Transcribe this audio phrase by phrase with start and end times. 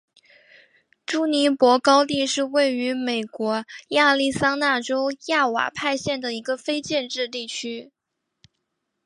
[1.05, 7.91] 朱尼珀高地是位于美国亚利桑那州亚瓦派县的一个非建制地区。